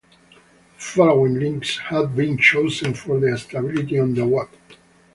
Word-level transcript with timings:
The 0.31 0.81
following 0.81 1.35
links 1.35 1.77
have 1.77 2.15
been 2.15 2.39
chosen 2.39 2.95
for 2.95 3.19
their 3.19 3.37
stability 3.37 3.99
on 3.99 4.15
the 4.15 4.25
web. 4.25 4.49